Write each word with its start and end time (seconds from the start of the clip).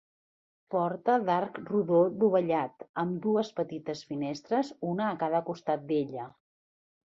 Porta 0.75 1.17
d'arc 1.27 1.59
rodó 1.67 1.99
dovellat, 2.23 2.87
amb 3.03 3.21
dues 3.27 3.53
petites 3.61 4.03
finestres, 4.15 4.75
una 4.95 5.09
a 5.13 5.21
cada 5.27 5.45
costat 5.53 5.89
d'ella. 5.93 6.29